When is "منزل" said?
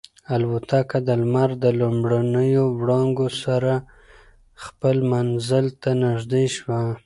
5.11-5.65